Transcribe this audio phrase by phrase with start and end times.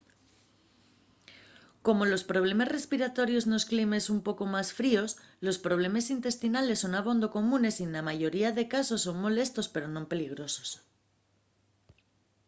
[1.85, 5.09] como los problemes respiratorios nos climes un poco más fríos
[5.47, 10.09] los problemes intestinales son abondo comunes y na mayoría de casos son molestos pero non
[10.11, 10.69] peligrosos